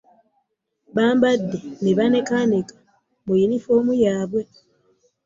Bayambadde 0.95 1.57
ne 1.81 1.91
banekaneka 1.97 2.75
mu 3.25 3.33
yumfoomu 3.41 3.93
yabwe. 4.05 4.41